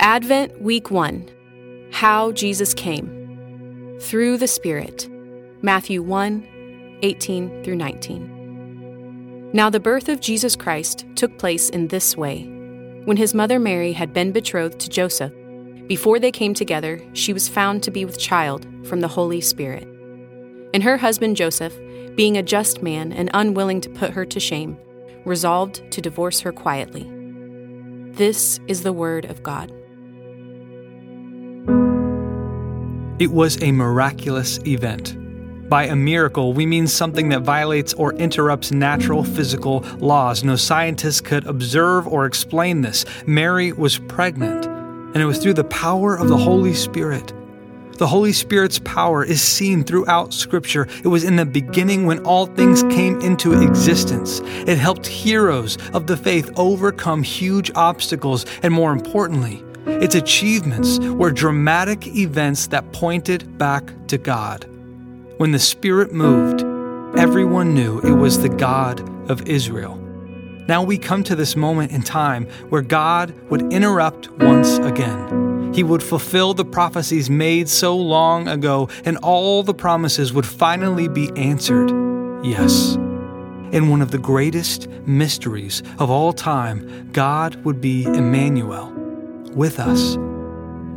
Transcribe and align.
Advent 0.00 0.62
Week 0.62 0.92
1 0.92 1.88
How 1.90 2.30
Jesus 2.30 2.72
Came. 2.72 3.98
Through 4.00 4.38
the 4.38 4.46
Spirit. 4.46 5.10
Matthew 5.60 6.02
1 6.02 6.98
18 7.02 7.64
through 7.64 7.74
19. 7.74 9.50
Now, 9.52 9.68
the 9.68 9.80
birth 9.80 10.08
of 10.08 10.20
Jesus 10.20 10.54
Christ 10.54 11.04
took 11.16 11.36
place 11.36 11.68
in 11.70 11.88
this 11.88 12.16
way. 12.16 12.44
When 13.06 13.16
his 13.16 13.34
mother 13.34 13.58
Mary 13.58 13.92
had 13.92 14.12
been 14.12 14.30
betrothed 14.30 14.78
to 14.80 14.88
Joseph, 14.88 15.32
before 15.88 16.20
they 16.20 16.30
came 16.30 16.54
together, 16.54 17.00
she 17.12 17.32
was 17.32 17.48
found 17.48 17.82
to 17.82 17.90
be 17.90 18.04
with 18.04 18.20
child 18.20 18.68
from 18.84 19.00
the 19.00 19.08
Holy 19.08 19.40
Spirit. 19.40 19.82
And 20.72 20.84
her 20.84 20.98
husband 20.98 21.36
Joseph, 21.36 21.76
being 22.14 22.36
a 22.36 22.42
just 22.42 22.84
man 22.84 23.12
and 23.12 23.30
unwilling 23.34 23.80
to 23.80 23.90
put 23.90 24.10
her 24.10 24.24
to 24.26 24.38
shame, 24.38 24.78
resolved 25.24 25.90
to 25.90 26.00
divorce 26.00 26.38
her 26.40 26.52
quietly. 26.52 27.10
This 28.12 28.60
is 28.68 28.84
the 28.84 28.92
word 28.92 29.24
of 29.24 29.42
God. 29.42 29.72
It 33.18 33.32
was 33.32 33.60
a 33.62 33.72
miraculous 33.72 34.60
event. 34.64 35.16
By 35.68 35.86
a 35.86 35.96
miracle, 35.96 36.52
we 36.52 36.66
mean 36.66 36.86
something 36.86 37.28
that 37.30 37.42
violates 37.42 37.92
or 37.94 38.14
interrupts 38.14 38.70
natural 38.70 39.24
physical 39.24 39.80
laws. 39.98 40.44
No 40.44 40.54
scientist 40.54 41.24
could 41.24 41.44
observe 41.46 42.06
or 42.06 42.26
explain 42.26 42.80
this. 42.82 43.04
Mary 43.26 43.72
was 43.72 43.98
pregnant, 43.98 44.66
and 44.66 45.16
it 45.16 45.26
was 45.26 45.38
through 45.38 45.54
the 45.54 45.64
power 45.64 46.14
of 46.14 46.28
the 46.28 46.36
Holy 46.36 46.72
Spirit. 46.74 47.32
The 47.98 48.06
Holy 48.06 48.32
Spirit's 48.32 48.78
power 48.78 49.24
is 49.24 49.42
seen 49.42 49.82
throughout 49.82 50.32
Scripture. 50.32 50.86
It 51.02 51.08
was 51.08 51.24
in 51.24 51.34
the 51.34 51.44
beginning 51.44 52.06
when 52.06 52.20
all 52.20 52.46
things 52.46 52.84
came 52.84 53.20
into 53.20 53.60
existence. 53.60 54.40
It 54.44 54.78
helped 54.78 55.08
heroes 55.08 55.76
of 55.92 56.06
the 56.06 56.16
faith 56.16 56.48
overcome 56.56 57.24
huge 57.24 57.72
obstacles, 57.74 58.46
and 58.62 58.72
more 58.72 58.92
importantly, 58.92 59.64
its 59.88 60.14
achievements 60.14 60.98
were 61.00 61.30
dramatic 61.30 62.06
events 62.06 62.68
that 62.68 62.92
pointed 62.92 63.58
back 63.58 63.92
to 64.08 64.18
God. 64.18 64.64
When 65.38 65.52
the 65.52 65.58
Spirit 65.58 66.12
moved, 66.12 66.62
everyone 67.18 67.74
knew 67.74 67.98
it 68.00 68.12
was 68.12 68.40
the 68.40 68.48
God 68.48 69.00
of 69.30 69.48
Israel. 69.48 69.96
Now 70.68 70.82
we 70.82 70.98
come 70.98 71.24
to 71.24 71.34
this 71.34 71.56
moment 71.56 71.92
in 71.92 72.02
time 72.02 72.46
where 72.68 72.82
God 72.82 73.34
would 73.50 73.72
interrupt 73.72 74.30
once 74.30 74.78
again. 74.78 75.72
He 75.72 75.82
would 75.82 76.02
fulfill 76.02 76.54
the 76.54 76.64
prophecies 76.64 77.30
made 77.30 77.68
so 77.68 77.96
long 77.96 78.48
ago, 78.48 78.88
and 79.04 79.16
all 79.18 79.62
the 79.62 79.74
promises 79.74 80.32
would 80.32 80.46
finally 80.46 81.08
be 81.08 81.30
answered. 81.36 81.90
Yes. 82.44 82.96
In 83.72 83.88
one 83.88 84.02
of 84.02 84.10
the 84.10 84.18
greatest 84.18 84.88
mysteries 85.06 85.82
of 85.98 86.10
all 86.10 86.32
time, 86.32 87.10
God 87.12 87.64
would 87.64 87.80
be 87.80 88.04
Emmanuel 88.04 88.97
with 89.50 89.78
us. 89.78 90.16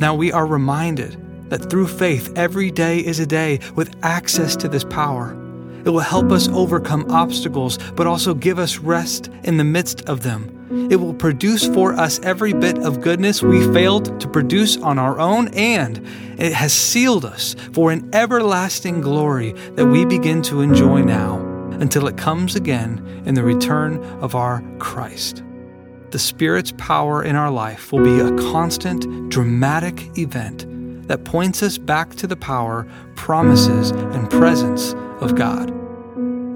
Now 0.00 0.14
we 0.14 0.32
are 0.32 0.46
reminded 0.46 1.16
that 1.50 1.68
through 1.68 1.88
faith, 1.88 2.32
every 2.36 2.70
day 2.70 2.98
is 2.98 3.18
a 3.18 3.26
day 3.26 3.60
with 3.74 3.94
access 4.02 4.56
to 4.56 4.68
this 4.68 4.84
power. 4.84 5.36
It 5.84 5.90
will 5.90 6.00
help 6.00 6.30
us 6.30 6.48
overcome 6.48 7.10
obstacles, 7.10 7.78
but 7.92 8.06
also 8.06 8.34
give 8.34 8.58
us 8.58 8.78
rest 8.78 9.28
in 9.44 9.56
the 9.56 9.64
midst 9.64 10.08
of 10.08 10.22
them. 10.22 10.88
It 10.90 10.96
will 10.96 11.14
produce 11.14 11.66
for 11.66 11.94
us 11.94 12.20
every 12.20 12.52
bit 12.52 12.78
of 12.78 13.00
goodness 13.00 13.42
we 13.42 13.60
failed 13.72 14.20
to 14.20 14.28
produce 14.28 14.76
on 14.76 14.98
our 14.98 15.18
own, 15.18 15.48
and 15.48 15.98
it 16.38 16.52
has 16.52 16.72
sealed 16.72 17.24
us 17.24 17.56
for 17.72 17.90
an 17.90 18.08
everlasting 18.12 19.00
glory 19.00 19.52
that 19.74 19.86
we 19.86 20.04
begin 20.04 20.42
to 20.42 20.60
enjoy 20.60 21.02
now 21.02 21.38
until 21.80 22.06
it 22.06 22.16
comes 22.16 22.54
again 22.54 23.22
in 23.26 23.34
the 23.34 23.42
return 23.42 24.02
of 24.20 24.34
our 24.34 24.62
Christ 24.78 25.42
the 26.12 26.18
Spirit's 26.18 26.72
power 26.76 27.22
in 27.22 27.36
our 27.36 27.50
life 27.50 27.92
will 27.92 28.02
be 28.02 28.20
a 28.20 28.36
constant, 28.50 29.30
dramatic 29.30 30.16
event 30.18 30.66
that 31.08 31.24
points 31.24 31.62
us 31.62 31.78
back 31.78 32.14
to 32.16 32.26
the 32.26 32.36
power, 32.36 32.86
promises, 33.16 33.90
and 33.90 34.30
presence 34.30 34.94
of 35.20 35.34
God. 35.34 35.72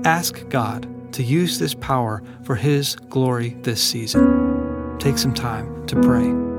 Ask 0.06 0.48
God 0.48 0.88
to 1.12 1.22
use 1.22 1.58
this 1.58 1.74
power 1.74 2.22
for 2.44 2.56
His 2.56 2.96
glory 2.96 3.56
this 3.62 3.82
season. 3.82 4.96
Take 4.98 5.18
some 5.18 5.34
time 5.34 5.86
to 5.86 6.00
pray. 6.00 6.53